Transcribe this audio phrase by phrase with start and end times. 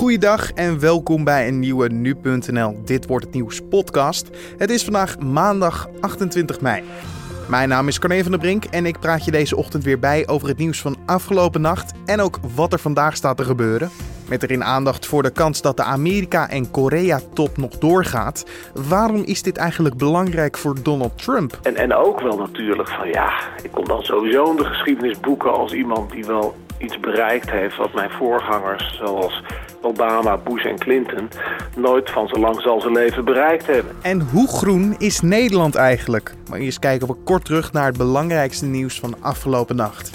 [0.00, 4.30] Goeiedag en welkom bij een nieuwe Nu.nl Dit Wordt Het Nieuws podcast.
[4.58, 6.82] Het is vandaag maandag 28 mei.
[7.48, 10.28] Mijn naam is Corné van der Brink en ik praat je deze ochtend weer bij
[10.28, 13.90] over het nieuws van afgelopen nacht en ook wat er vandaag staat te gebeuren.
[14.28, 18.44] Met erin aandacht voor de kans dat de Amerika- en Korea-top nog doorgaat.
[18.88, 21.58] Waarom is dit eigenlijk belangrijk voor Donald Trump?
[21.62, 23.32] En, en ook wel natuurlijk van ja,
[23.62, 27.94] ik kom dan sowieso in de geschiedenisboeken als iemand die wel iets bereikt heeft wat
[27.94, 29.42] mijn voorgangers zoals
[29.82, 31.28] Obama, Bush en Clinton
[31.76, 33.96] nooit van zo lang zal ze leven bereikt hebben.
[34.02, 36.34] En hoe groen is Nederland eigenlijk?
[36.50, 40.10] Maar eerst kijken we kort terug naar het belangrijkste nieuws van afgelopen nacht.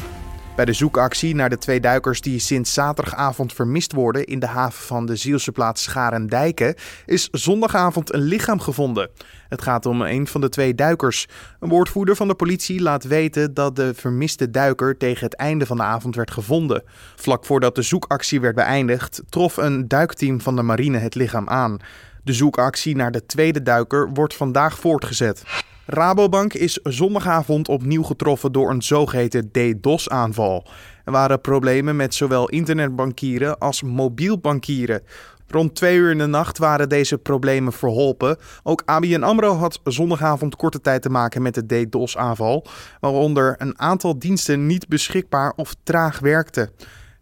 [0.56, 4.84] Bij de zoekactie naar de twee duikers die sinds zaterdagavond vermist worden in de haven
[4.84, 9.10] van de Zielse plaats Scharendijken is zondagavond een lichaam gevonden.
[9.50, 11.28] Het gaat om een van de twee duikers.
[11.60, 15.78] Een woordvoerder van de politie laat weten dat de vermiste duiker tegen het einde van
[15.78, 16.84] de avond werd gevonden.
[17.16, 21.78] Vlak voordat de zoekactie werd beëindigd, trof een duikteam van de marine het lichaam aan.
[22.24, 25.44] De zoekactie naar de tweede duiker wordt vandaag voortgezet.
[25.88, 30.68] Rabobank is zondagavond opnieuw getroffen door een zogeheten DDoS-aanval.
[31.04, 35.02] Er waren problemen met zowel internetbankieren als mobiel bankieren.
[35.48, 38.38] Rond twee uur in de nacht waren deze problemen verholpen.
[38.64, 42.66] Ook ABN AMRO had zondagavond korte tijd te maken met de DDoS-aanval,
[43.00, 46.70] waaronder een aantal diensten niet beschikbaar of traag werkten.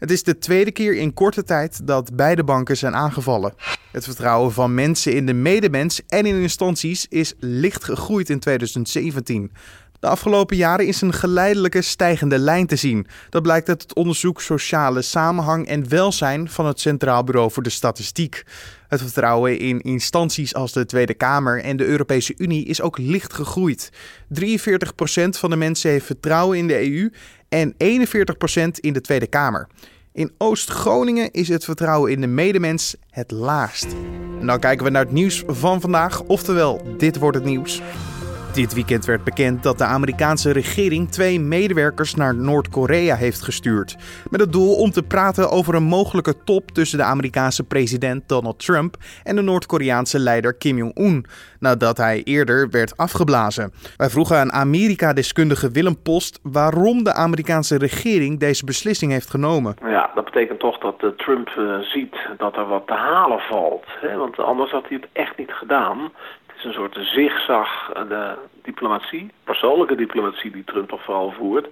[0.04, 3.54] Het is de tweede keer in korte tijd dat beide banken zijn aangevallen.
[3.92, 9.52] Het vertrouwen van mensen in de medemens en in instanties is licht gegroeid in 2017.
[10.00, 13.08] De afgelopen jaren is een geleidelijke stijgende lijn te zien.
[13.30, 17.70] Dat blijkt uit het onderzoek Sociale Samenhang en Welzijn van het Centraal Bureau voor de
[17.70, 18.44] Statistiek.
[18.88, 23.34] Het vertrouwen in instanties als de Tweede Kamer en de Europese Unie is ook licht
[23.34, 23.90] gegroeid.
[24.42, 24.50] 43%
[25.30, 27.12] van de mensen heeft vertrouwen in de EU
[27.50, 27.76] en 41%
[28.80, 29.68] in de Tweede Kamer.
[30.14, 33.88] In Oost-Groningen is het vertrouwen in de medemens het laagst.
[34.40, 37.82] En dan kijken we naar het nieuws van vandaag, oftewel dit wordt het nieuws.
[38.54, 43.96] Dit weekend werd bekend dat de Amerikaanse regering twee medewerkers naar Noord-Korea heeft gestuurd.
[44.30, 48.66] Met het doel om te praten over een mogelijke top tussen de Amerikaanse president Donald
[48.66, 51.26] Trump en de Noord-Koreaanse leider Kim Jong-un,
[51.60, 53.74] nadat hij eerder werd afgeblazen.
[53.98, 59.76] Wij vroegen aan Amerika-deskundige Willem Post waarom de Amerikaanse regering deze beslissing heeft genomen.
[59.86, 63.86] Ja, dat betekent toch dat Trump uh, ziet dat er wat te halen valt.
[64.02, 64.18] Hè?
[64.18, 66.12] Want anders had hij het echt niet gedaan
[66.64, 71.68] een soort zigzag eh, de diplomatie, persoonlijke diplomatie die Trump toch vooral voert.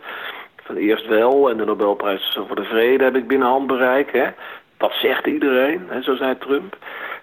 [0.64, 4.12] Van eerst wel en de Nobelprijs voor de vrede heb ik binnen handbereik.
[4.12, 4.28] Hè.
[4.78, 6.78] Dat zegt iedereen, hè, zo zei Trump.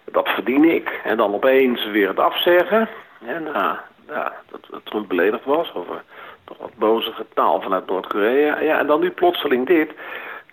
[0.05, 1.01] Dat verdien ik.
[1.05, 2.89] En dan opeens weer het afzeggen.
[3.27, 3.77] En nou,
[4.09, 6.03] ja, dat, Trump beledigd was over
[6.45, 8.61] toch wat bozige taal vanuit Noord-Korea.
[8.61, 9.93] Ja, en dan nu plotseling dit.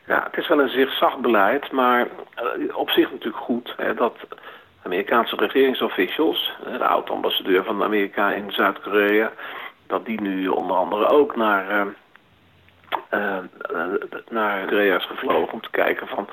[0.07, 2.07] Ja, het is wel een zigzag beleid, maar
[2.57, 4.15] uh, op zich natuurlijk goed hè, dat
[4.85, 9.31] Amerikaanse regeringsofficials, de oud-ambassadeur van Amerika in Zuid-Korea,
[9.87, 11.87] dat die nu onder andere ook naar,
[13.13, 13.37] uh,
[13.71, 13.87] uh,
[14.29, 16.27] naar Korea is gevlogen om te kijken van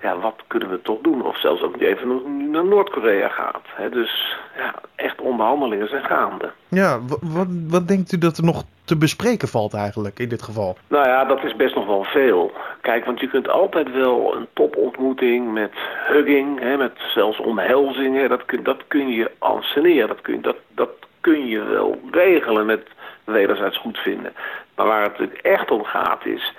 [0.00, 1.24] ja, wat kunnen we toch doen?
[1.24, 3.62] Of zelfs ook even naar Noord-Korea gaat.
[3.64, 6.50] He, dus ja, echt onderhandelingen zijn gaande.
[6.68, 10.76] Ja, wat, wat denkt u dat er nog te bespreken valt eigenlijk in dit geval?
[10.88, 12.52] Nou ja, dat is best nog wel veel.
[12.80, 15.72] Kijk, want je kunt altijd wel een topontmoeting met
[16.06, 20.90] hugging, hè, met zelfs omhelzingen, dat kun, dat kun je anseneren, dat kun, dat, dat
[21.20, 22.86] kun je wel regelen met
[23.24, 24.32] wederzijds goed vinden.
[24.74, 26.54] Maar waar het echt om gaat is,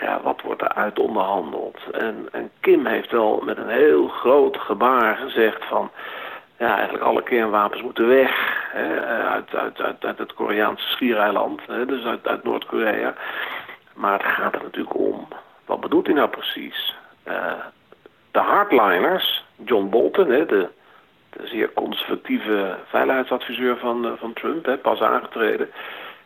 [0.00, 1.78] ja, wat wordt er uit onderhandeld?
[1.92, 5.90] En, en Kim heeft wel met een heel groot gebaar gezegd van
[6.58, 8.58] ja, eigenlijk alle kernwapens moeten weg
[9.28, 13.14] uit, uit, uit, het Koreaanse schiereiland, hè, dus uit, uit Noord-Korea.
[13.94, 15.28] Maar het gaat er natuurlijk om,
[15.64, 16.96] wat bedoelt hij nou precies?
[17.28, 17.52] Uh,
[18.30, 20.68] de hardliners, John Bolton, hè, de,
[21.30, 25.70] de zeer conservatieve veiligheidsadviseur van, uh, van Trump, hè, pas aangetreden...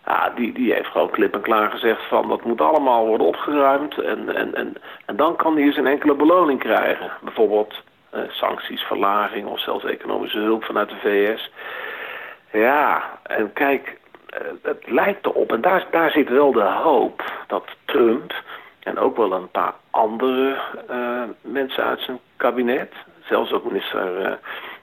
[0.07, 3.99] Ja, die, die heeft gewoon klip en klaar gezegd van dat moet allemaal worden opgeruimd
[3.99, 4.75] en, en, en,
[5.07, 7.11] en dan kan hij een enkele beloning krijgen.
[7.23, 11.51] Bijvoorbeeld eh, sancties, verlaging of zelfs economische hulp vanuit de VS.
[12.53, 17.65] Ja, en kijk, eh, het lijkt erop, en daar, daar zit wel de hoop dat
[17.85, 18.35] Trump
[18.85, 20.57] en ook wel een paar andere
[20.91, 22.93] uh, mensen uit zijn kabinet,
[23.25, 24.33] zelfs ook minister uh,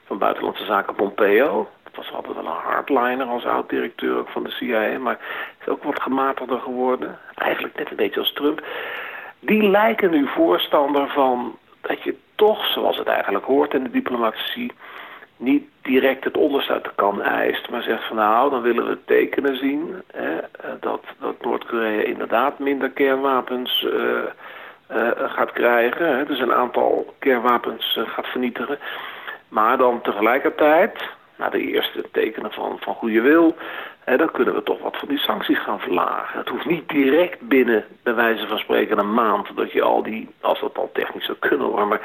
[0.05, 5.19] van Buitenlandse Zaken Pompeo, was altijd wel een hardliner als oud-directeur van de CIA, maar
[5.61, 7.19] is ook wat gematigder geworden.
[7.35, 8.65] Eigenlijk net een beetje als Trump.
[9.39, 14.71] Die lijken nu voorstander van dat je toch, zoals het eigenlijk hoort in de diplomatie,
[15.37, 18.97] niet direct het onderste uit de kan eist, maar zegt van nou, dan willen we
[19.05, 20.37] tekenen zien hè,
[20.79, 24.23] dat, dat Noord-Korea inderdaad minder kernwapens uh,
[25.15, 26.27] gaat krijgen.
[26.27, 28.79] Dus een aantal kernwapens gaat vernietigen.
[29.47, 33.55] Maar dan tegelijkertijd, na de eerste tekenen van, van goede wil...
[34.05, 36.39] dan kunnen we toch wat van die sancties gaan verlagen.
[36.39, 39.47] Het hoeft niet direct binnen, bij wijze van spreken, een maand...
[39.55, 41.87] dat je al die, als dat al technisch zou kunnen hoor...
[41.87, 42.01] maar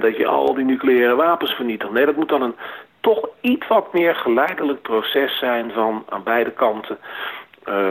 [0.00, 1.92] dat je al die nucleaire wapens vernietigt.
[1.92, 2.56] Nee, dat moet dan een
[3.00, 6.98] toch iets wat meer geleidelijk proces zijn van aan beide kanten...
[7.68, 7.88] Uh,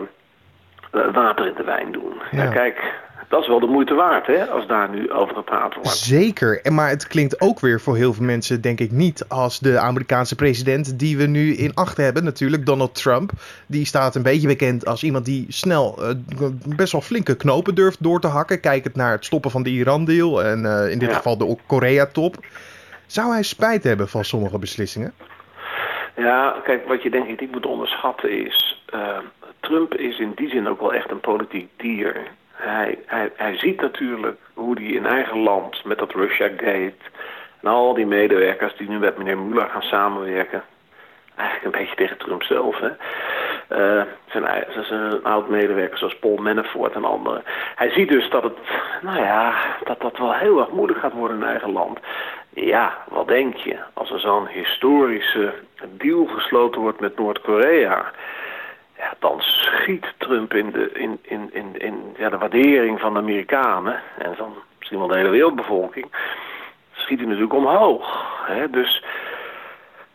[0.91, 2.21] water in de wijn doen.
[2.31, 2.47] Ja.
[2.47, 2.93] kijk,
[3.27, 5.89] dat is wel de moeite waard, hè, als daar nu over gepraat wordt.
[5.89, 9.79] Zeker, maar het klinkt ook weer voor heel veel mensen, denk ik, niet als de
[9.79, 13.31] Amerikaanse president die we nu in acht hebben, natuurlijk, Donald Trump.
[13.67, 16.09] Die staat een beetje bekend als iemand die snel uh,
[16.75, 18.59] best wel flinke knopen durft door te hakken.
[18.59, 22.35] Kijkend naar het stoppen van de Iran-deal en uh, in dit geval de Korea-top.
[23.05, 25.13] Zou hij spijt hebben van sommige beslissingen?
[26.15, 28.83] Ja, kijk, wat je denk ik niet moet onderschatten is...
[28.93, 29.17] Uh,
[29.59, 32.15] Trump is in die zin ook wel echt een politiek dier.
[32.57, 36.93] Hij, hij, hij ziet natuurlijk hoe hij in eigen land met dat Russia Gate...
[37.61, 40.63] en al die medewerkers die nu met meneer Mueller gaan samenwerken...
[41.35, 42.89] eigenlijk een beetje tegen Trump zelf, hè...
[43.69, 47.43] Uh, zijn, zijn oud-medewerkers zoals Paul Manafort en anderen.
[47.75, 48.57] Hij ziet dus dat het,
[49.01, 51.99] nou ja, dat dat wel heel erg moeilijk gaat worden in eigen land.
[52.49, 53.77] Ja, wat denk je?
[53.93, 55.53] Als er zo'n historische
[55.89, 58.11] deal gesloten wordt met Noord-Korea
[58.97, 63.19] ja, dan schiet Trump in de, in, in, in, in ja, de waardering van de
[63.19, 66.05] Amerikanen en van misschien wel de hele wereldbevolking,
[66.91, 68.25] schiet hij natuurlijk omhoog.
[68.45, 68.69] Hè?
[68.69, 69.03] Dus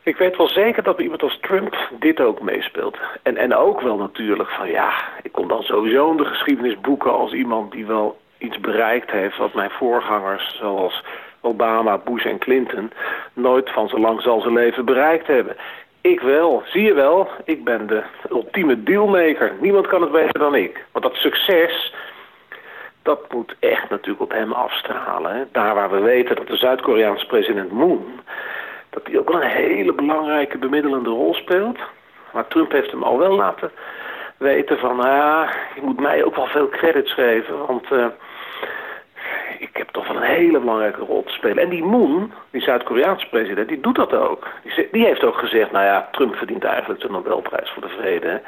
[0.02, 2.99] ik weet wel zeker dat iemand als Trump dit ook meespeelt.
[3.23, 4.93] En, en ook wel natuurlijk van ja,
[5.23, 9.55] ik kom dan sowieso in de geschiedenisboeken als iemand die wel iets bereikt heeft wat
[9.55, 11.02] mijn voorgangers zoals
[11.40, 12.93] Obama, Bush en Clinton
[13.32, 15.56] nooit van zo lang zal zijn leven bereikt hebben.
[16.02, 16.62] Ik wel.
[16.66, 19.52] Zie je wel, ik ben de ultieme dealmaker.
[19.60, 20.84] Niemand kan het beter dan ik.
[20.93, 21.94] Want dat succes,
[23.02, 25.34] dat moet echt natuurlijk op hem afstralen.
[25.34, 25.44] Hè?
[25.52, 28.20] Daar waar we weten dat de Zuid-Koreaanse president Moon...
[28.90, 31.78] dat hij ook wel een hele belangrijke bemiddelende rol speelt.
[32.32, 33.70] Maar Trump heeft hem al wel laten
[34.37, 34.96] weten van...
[34.96, 37.90] Ja, je moet mij ook wel veel credits geven, want...
[37.90, 38.06] Uh,
[39.62, 41.62] ik heb toch wel een hele belangrijke rol te spelen.
[41.62, 44.49] En die Moon, die Zuid-Koreaanse president, die doet dat ook.
[44.62, 48.43] Die, die, heeft ook gezegd, nou ja, Trump verdient eigenlijk de Nobelprijs voor de vrede.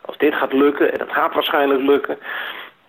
[0.00, 2.18] Als dit gaat lukken, en dat gaat waarschijnlijk lukken,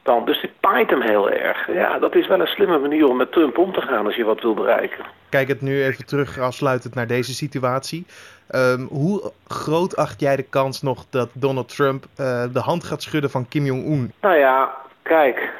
[0.03, 1.73] dan, dus die paait hem heel erg.
[1.73, 4.23] Ja, dat is wel een slimme manier om met Trump om te gaan als je
[4.23, 5.05] wat wil bereiken.
[5.29, 8.05] Kijk het nu even terug afsluitend naar deze situatie.
[8.47, 13.01] Ehm, hoe groot acht jij de kans nog dat Donald Trump uh, de hand gaat
[13.01, 14.13] schudden van Kim Jong-un?
[14.21, 15.51] Nou ja, kijk,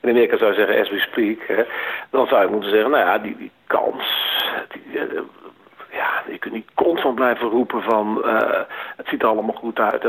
[0.00, 1.62] in Amerika zou zeggen as we speak, hè,
[2.10, 4.04] dan zou je moeten zeggen, nou ja, die, kans,
[4.68, 5.20] die, uh,
[5.92, 8.60] ja, je kunt niet constant blijven roepen van uh,
[8.96, 10.02] het ziet er allemaal goed uit.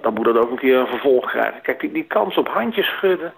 [0.00, 1.60] Dan, moet dat ook een keer een vervolg krijgen.
[1.62, 3.32] Kijk, die, kans op handjes schudden,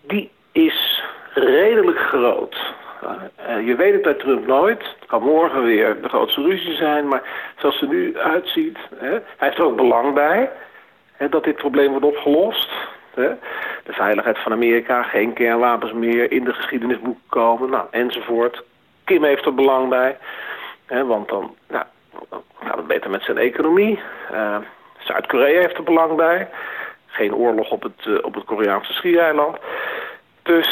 [0.00, 2.74] die is redelijk groot.
[3.48, 4.82] Uh, je weet het bij Trump nooit.
[4.82, 7.08] Het kan morgen weer de grootste ruzie zijn.
[7.08, 7.22] Maar
[7.56, 10.50] zoals er nu uitziet, hè, hij heeft er ook belang bij
[11.20, 12.70] hè, dat dit probleem wordt opgelost.
[13.84, 18.62] De veiligheid van Amerika, geen kernwapens meer in de geschiedenisboeken komen, nou, enzovoort.
[19.04, 20.16] Kim heeft er belang bij,
[20.86, 21.84] hè, want dan, nou,
[22.64, 24.00] gaat het beter met zijn economie.
[24.32, 24.56] Uh,
[24.98, 26.48] Zuid-Korea heeft er belang bij.
[27.06, 29.56] Geen oorlog op het, uh, op het Koreaanse schiereiland.
[30.42, 30.68] Dus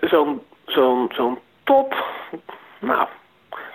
[0.00, 2.04] zo'n zo'n zo'n top,
[2.78, 3.06] nou,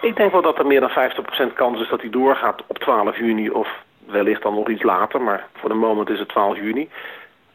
[0.01, 1.11] ik denk wel dat er meer dan
[1.51, 3.69] 50% kans is dat hij doorgaat op 12 juni of
[4.05, 6.89] wellicht dan nog iets later, maar voor de moment is het 12 juni.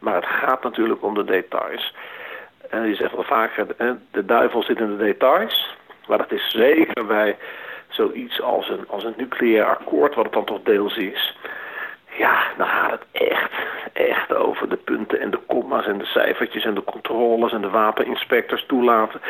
[0.05, 1.93] Maar het gaat natuurlijk om de details.
[2.69, 3.67] En je zegt wel vaker,
[4.11, 5.75] de duivel zit in de details.
[6.07, 7.37] Maar dat is zeker bij
[7.87, 11.37] zoiets als een, als een nucleair akkoord, wat het dan toch deels is.
[12.17, 13.51] Ja, dan gaat het echt,
[13.93, 17.69] echt over de punten en de komma's en de cijfertjes en de controles en de
[17.69, 19.21] wapeninspectors toelaten.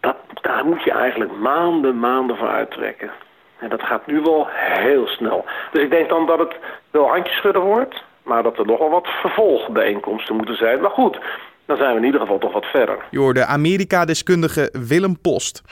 [0.00, 3.10] Dat, daar moet je eigenlijk maanden, maanden voor uittrekken.
[3.58, 5.44] En dat gaat nu wel heel snel.
[5.72, 6.56] Dus ik denk dan dat het
[6.90, 8.06] wel handjeschudden wordt.
[8.28, 10.80] Maar dat er nogal wat vervolgbijeenkomsten moeten zijn.
[10.80, 11.18] Maar goed,
[11.66, 13.04] dan zijn we in ieder geval toch wat verder.
[13.10, 15.62] Je hoorde Amerika-deskundige Willem Post.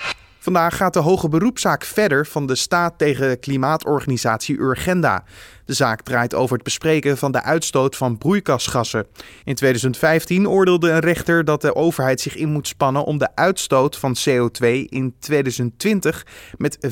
[0.47, 5.25] Vandaag gaat de hoge beroepszaak verder van de staat tegen klimaatorganisatie Urgenda.
[5.65, 9.07] De zaak draait over het bespreken van de uitstoot van broeikasgassen.
[9.45, 13.97] In 2015 oordeelde een rechter dat de overheid zich in moet spannen om de uitstoot
[13.97, 16.89] van CO2 in 2020 met 25%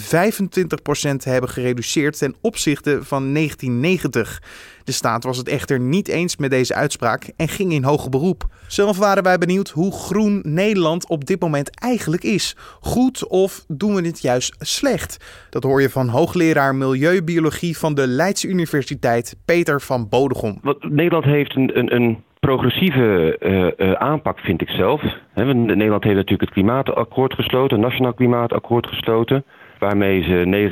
[1.16, 4.42] te hebben gereduceerd ten opzichte van 1990.
[4.84, 8.44] De staat was het echter niet eens met deze uitspraak en ging in hoger beroep.
[8.66, 12.56] Zelf waren wij benieuwd hoe groen Nederland op dit moment eigenlijk is.
[12.80, 15.46] Goed of doen we dit juist slecht?
[15.50, 20.58] Dat hoor je van hoogleraar Milieubiologie van de Leidse Universiteit Peter van Bodegom.
[20.62, 23.36] Wat, Nederland heeft een, een, een progressieve
[23.76, 25.02] uh, aanpak, vind ik zelf.
[25.34, 29.44] Nederland heeft natuurlijk het klimaatakkoord gesloten, het nationaal klimaatakkoord gesloten.
[29.78, 30.70] Waarmee ze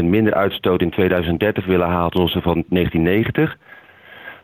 [0.00, 3.58] 49% minder uitstoot in 2030 willen halen ten opzichte van 1990.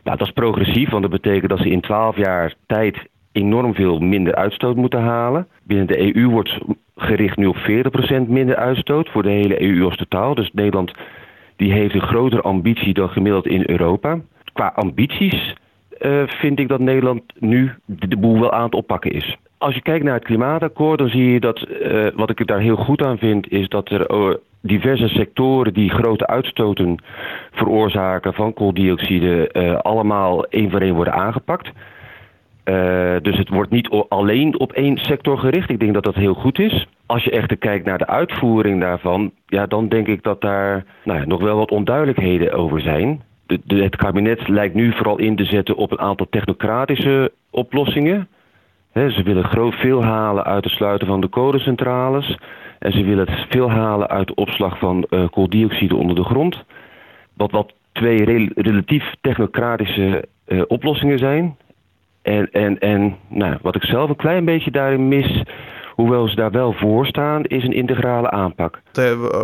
[0.03, 2.97] Nou, dat is progressief, want dat betekent dat ze in 12 jaar tijd
[3.31, 5.47] enorm veel minder uitstoot moeten halen.
[5.63, 6.57] Binnen de EU wordt
[6.95, 10.35] gericht nu op 40% minder uitstoot voor de hele EU als totaal.
[10.35, 10.93] Dus Nederland
[11.55, 14.19] die heeft een grotere ambitie dan gemiddeld in Europa.
[14.53, 15.55] Qua ambities
[16.01, 19.37] uh, vind ik dat Nederland nu de boel wel aan het oppakken is.
[19.57, 22.75] Als je kijkt naar het klimaatakkoord, dan zie je dat, uh, wat ik daar heel
[22.75, 27.03] goed aan vind, is dat er uh, diverse sectoren die grote uitstoten
[27.51, 29.49] veroorzaken van kooldioxide,
[29.81, 31.71] allemaal één voor één worden aangepakt.
[33.21, 35.69] dus het wordt niet alleen op één sector gericht.
[35.69, 36.87] Ik denk dat dat heel goed is.
[37.05, 41.19] Als je echter kijkt naar de uitvoering daarvan, ja, dan denk ik dat daar nou
[41.19, 43.21] ja, nog wel wat onduidelijkheden over zijn
[43.67, 48.27] het kabinet lijkt nu vooral in te zetten op een aantal technocratische oplossingen.
[48.97, 52.37] Ze willen groot veel halen uit het sluiten van de kolencentrales.
[52.79, 56.63] En ze willen veel halen uit de opslag van uh, kooldioxide onder de grond.
[57.33, 61.57] Wat, wat twee relatief technocratische uh, oplossingen zijn.
[62.21, 65.43] En, en, en nou, wat ik zelf een klein beetje daarin mis,
[65.91, 68.81] hoewel ze daar wel voor staan, is een integrale aanpak.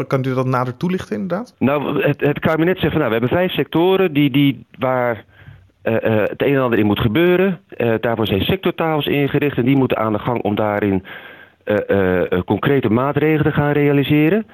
[0.07, 1.55] Kan u dat nader toelichten inderdaad?
[1.59, 5.25] Nou, het, het kabinet zegt van nou, we hebben vijf sectoren die, die, waar
[5.83, 7.59] uh, uh, het een en ander in moet gebeuren.
[7.99, 11.03] daarvoor zijn sectortafels ingericht en die moeten aan de gang om daarin
[12.45, 14.45] concrete maatregelen te gaan realiseren.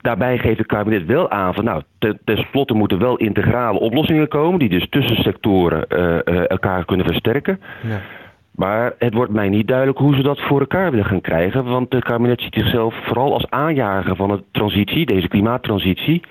[0.00, 1.82] Daarbij geeft het kabinet wel aan van nou,
[2.24, 5.88] tenslotte moeten wel integrale oplossingen komen die dus tussen sectoren
[6.48, 7.60] elkaar kunnen versterken.
[7.82, 8.00] Ja.
[8.54, 11.64] Maar het wordt mij niet duidelijk hoe ze dat voor elkaar willen gaan krijgen.
[11.64, 16.22] Want het kabinet ziet zichzelf vooral als aanjager van de transitie, deze klimaattransitie.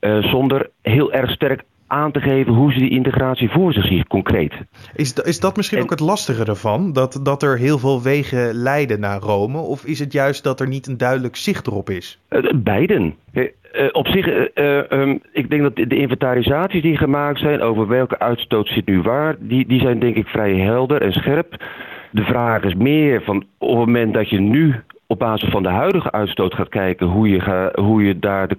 [0.00, 4.06] Uh, zonder heel erg sterk aan te geven hoe ze die integratie voor zich zien,
[4.06, 4.52] concreet.
[4.94, 6.92] Is, is dat misschien ook het lastige ervan?
[6.92, 9.58] Dat, dat er heel veel wegen leiden naar Rome?
[9.58, 12.18] Of is het juist dat er niet een duidelijk zicht erop is?
[12.30, 13.14] Uh, beiden.
[13.32, 13.44] Uh,
[13.92, 18.68] op zich, uh, um, ik denk dat de inventarisaties die gemaakt zijn over welke uitstoot
[18.68, 21.64] zit nu waar, die, die zijn denk ik vrij helder en scherp.
[22.10, 24.74] De vraag is meer van op het moment dat je nu
[25.06, 28.54] op basis van de huidige uitstoot gaat kijken hoe je, ga, hoe je daar de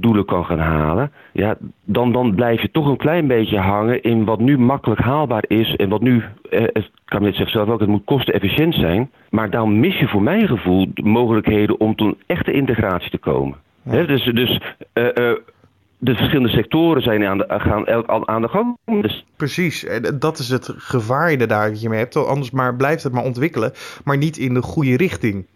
[0.00, 4.24] klimaatdoelen kan gaan halen, ja, dan, dan blijf je toch een klein beetje hangen in
[4.24, 7.88] wat nu makkelijk haalbaar is en wat nu, eh, het kabinet zegt zelf ook, het
[7.88, 9.10] moet kostenefficiënt zijn.
[9.30, 13.18] Maar dan mis je voor mijn gevoel de mogelijkheden om tot een echte integratie te
[13.18, 13.56] komen
[13.88, 14.60] dus dus
[14.94, 15.34] uh, uh,
[15.98, 18.78] de verschillende sectoren zijn aan de, gaan elk aan de gang.
[19.02, 19.24] Dus...
[19.36, 22.16] Precies, en dat is het gevaar inderdaad dat je mee hebt.
[22.16, 23.72] Anders maar blijft het maar ontwikkelen,
[24.04, 25.46] maar niet in de goede richting.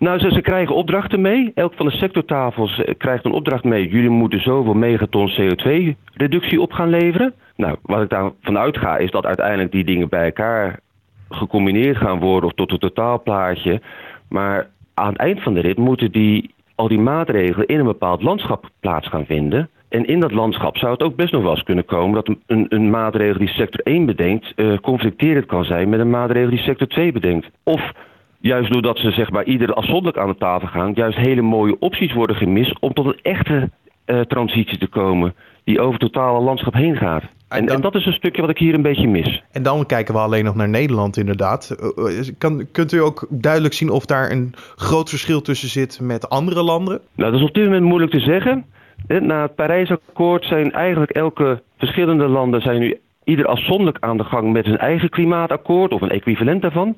[0.00, 1.52] Nou, ze, ze krijgen opdrachten mee.
[1.54, 3.88] Elk van de sectortafels eh, krijgt een opdracht mee.
[3.88, 7.34] Jullie moeten zoveel megaton CO2-reductie op gaan leveren.
[7.56, 10.80] Nou, wat ik daarvan uitga is dat uiteindelijk die dingen bij elkaar
[11.28, 13.80] gecombineerd gaan worden of tot een totaalplaatje.
[14.28, 18.22] Maar aan het eind van de rit moeten die al die maatregelen in een bepaald
[18.22, 19.68] landschap plaats gaan vinden.
[19.88, 22.66] En in dat landschap zou het ook best nog wel eens kunnen komen dat een,
[22.68, 26.86] een maatregel die sector 1 bedenkt, uh, conflicterend kan zijn met een maatregel die sector
[26.86, 27.50] 2 bedenkt.
[27.62, 27.92] Of
[28.40, 32.12] juist doordat ze zeg maar ieder afzonderlijk aan de tafel gaan, juist hele mooie opties
[32.12, 33.70] worden gemist om tot een echte
[34.06, 37.22] uh, transitie te komen die over het totale landschap heen gaat.
[37.48, 39.42] En, en, dat is een stukje wat ik hier een beetje mis.
[39.52, 41.70] En dan kijken we alleen nog naar Nederland inderdaad.
[41.70, 46.00] Eh, eh, kan, kunt u ook duidelijk zien of daar een groot verschil tussen zit
[46.00, 47.00] met andere landen?
[47.14, 48.64] Nou, dat is op dit moment moeilijk te zeggen.
[49.06, 54.52] Na het Parijsakkoord zijn eigenlijk elke verschillende landen zijn nu ieder afzonderlijk aan de gang
[54.52, 56.96] met hun eigen klimaatakkoord of een equivalent daarvan.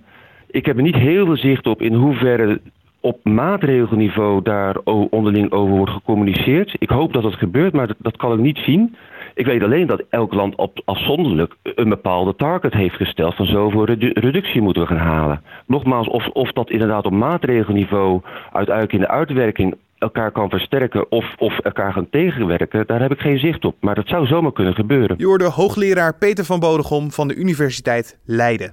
[0.53, 2.61] Ik heb er niet heel veel zicht op in hoeverre
[3.01, 4.77] op maatregelniveau daar
[5.11, 6.77] onderling over wordt gecommuniceerd.
[6.79, 8.97] Ik hoop dat dat gebeurt, maar dat, kan ik niet zien.
[9.35, 13.85] Ik weet alleen dat elk land op, afzonderlijk een bepaalde target heeft gesteld van zoveel
[13.85, 15.43] redu reductie moeten we gaan halen.
[15.67, 18.21] Nogmaals, of, of dat inderdaad op maatregelniveau
[18.53, 23.21] uiteindelijk in de uitwerking elkaar kan versterken of, of elkaar gaan tegenwerken, daar heb ik
[23.21, 23.77] geen zicht op.
[23.81, 25.17] Maar dat zou zomaar kunnen gebeuren.
[25.19, 28.73] Je hoorde hoogleraar Peter van Bodegom van de Universiteit Leiden.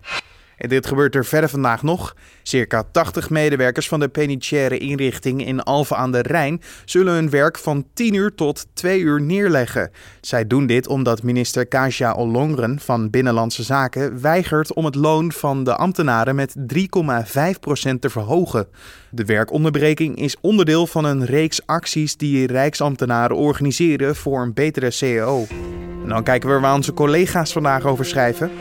[0.67, 2.15] Dit gebeurt er verder vandaag nog.
[2.43, 7.57] Circa 80 medewerkers van de penitentiaire inrichting in Alphen aan de Rijn zullen hun werk
[7.57, 9.91] van 10 uur tot 2 uur neerleggen.
[10.21, 15.63] Zij doen dit omdat minister Kasia Ollongren van Binnenlandse Zaken weigert om het loon van
[15.63, 18.67] de ambtenaren met 3,5% te verhogen.
[19.11, 25.45] De werkonderbreking is onderdeel van een reeks acties die Rijksambtenaren organiseren voor een betere CAO.
[26.03, 28.51] En dan kijken we waar onze collega's vandaag over schrijven.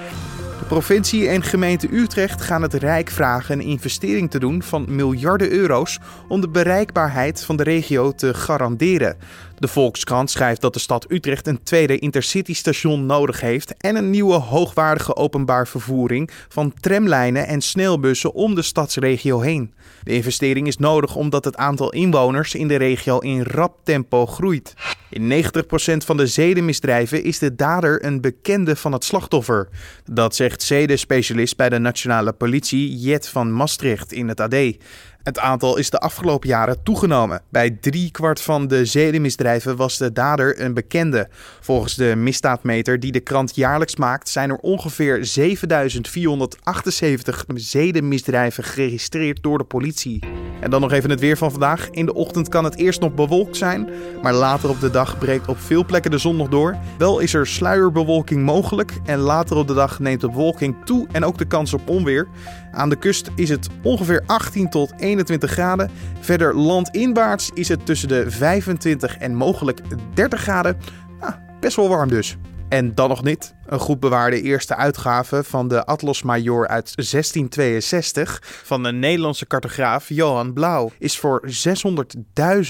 [0.68, 5.98] Provincie en gemeente Utrecht gaan het Rijk vragen een investering te doen van miljarden euro's
[6.28, 9.16] om de bereikbaarheid van de regio te garanderen.
[9.59, 14.35] De Volkskrant schrijft dat de stad Utrecht een tweede intercity-station nodig heeft en een nieuwe
[14.35, 19.75] hoogwaardige openbaar vervoering van tramlijnen en snelbussen om de stadsregio heen.
[20.03, 24.75] De investering is nodig omdat het aantal inwoners in de regio in rap tempo groeit.
[25.11, 25.47] In 90%
[26.05, 29.69] van de zedenmisdrijven is de dader een bekende van het slachtoffer.
[30.05, 34.57] Dat zegt zedenspecialist bij de nationale politie Jet van Maastricht in het AD.
[35.22, 37.42] Het aantal is de afgelopen jaren toegenomen.
[37.48, 41.28] Bij driekwart van de zedenmisdrijven was de dader een bekende.
[41.60, 49.58] Volgens de misdaadmeter die de krant jaarlijks maakt, zijn er ongeveer 7478 zedenmisdrijven geregistreerd door
[49.58, 50.22] de politie.
[50.60, 51.88] En dan nog even het weer van vandaag.
[51.90, 53.88] In de ochtend kan het eerst nog bewolkt zijn,
[54.22, 56.76] maar later op de dag breekt op veel plekken de zon nog door.
[56.98, 61.25] Wel is er sluierbewolking mogelijk en later op de dag neemt de bewolking toe en
[61.25, 62.28] ook de kans op onweer.
[62.78, 65.90] Aan de kust is het ongeveer 18 tot 21 graden.
[66.20, 69.80] Verder landinwaarts is het tussen de 25 en mogelijk
[70.14, 70.76] 30 graden.
[71.20, 72.37] Ah, best wel warm dus.
[72.68, 73.54] En dan nog niet.
[73.66, 80.08] Een goed bewaarde eerste uitgave van de Atlas Major uit 1662 van de Nederlandse cartograaf
[80.08, 81.49] Johan Blauw is voor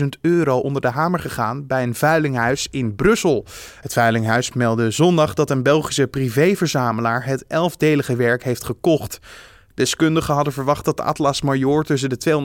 [0.00, 3.44] 600.000 euro onder de hamer gegaan bij een veilinghuis in Brussel.
[3.80, 9.18] Het veilinghuis meldde zondag dat een Belgische privéverzamelaar het elfdelige werk heeft gekocht.
[9.78, 12.42] Deskundigen hadden verwacht dat de Atlas Major tussen de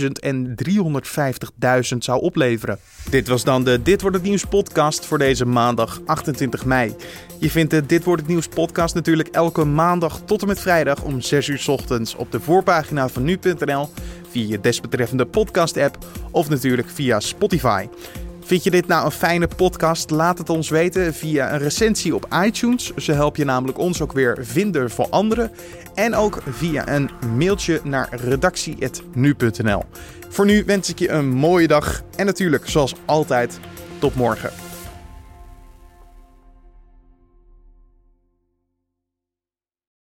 [0.00, 2.78] 250.000 en 350.000 zou opleveren.
[3.10, 6.94] Dit was dan de Dit wordt het nieuws podcast voor deze maandag 28 mei.
[7.38, 11.02] Je vindt de Dit wordt het nieuws podcast natuurlijk elke maandag tot en met vrijdag
[11.02, 13.88] om 6 uur ochtends op de voorpagina van nu.nl
[14.30, 15.98] via je desbetreffende podcast app
[16.30, 17.86] of natuurlijk via Spotify.
[18.44, 20.10] Vind je dit nou een fijne podcast?
[20.10, 22.92] Laat het ons weten via een recensie op iTunes.
[22.96, 25.50] Ze help je namelijk ons ook weer vinden voor anderen.
[25.94, 29.82] En ook via een mailtje naar redactie.nu.nl.
[30.28, 33.60] Voor nu wens ik je een mooie dag en natuurlijk, zoals altijd,
[33.98, 34.71] tot morgen.